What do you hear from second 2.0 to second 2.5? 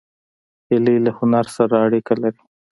لري